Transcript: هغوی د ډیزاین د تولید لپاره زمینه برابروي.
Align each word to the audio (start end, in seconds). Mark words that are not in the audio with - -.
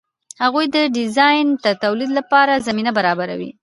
هغوی 0.43 0.65
د 0.75 0.77
ډیزاین 0.97 1.45
د 1.65 1.67
تولید 1.83 2.11
لپاره 2.19 2.63
زمینه 2.67 2.91
برابروي. 2.97 3.49